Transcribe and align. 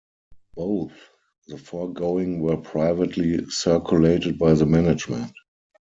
Both 0.55 0.93
the 1.45 1.59
foregoing 1.59 2.39
were 2.41 2.57
privately 2.57 3.45
circulated 3.51 4.39
by 4.39 4.55
the 4.55 4.65
management. 4.65 5.33